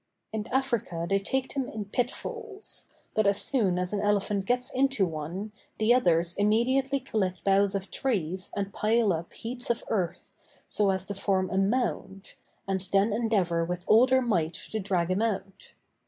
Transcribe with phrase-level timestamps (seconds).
[0.33, 4.71] In Africa they take them in pit falls; but as soon as an elephant gets
[4.71, 10.33] into one, the others immediately collect boughs of trees and pile up heaps of earth,
[10.67, 12.33] so as to form a mound,
[12.67, 15.73] and then endeavor with all their might to drag him out.